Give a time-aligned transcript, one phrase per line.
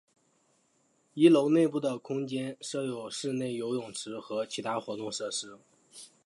[1.13, 5.59] 一楼内部的空间设有室内游泳池和其他活动设施。